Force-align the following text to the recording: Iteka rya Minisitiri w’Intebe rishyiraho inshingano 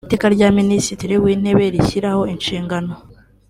Iteka 0.07 0.27
rya 0.35 0.47
Minisitiri 0.59 1.13
w’Intebe 1.23 1.63
rishyiraho 1.73 2.21
inshingano 2.33 2.91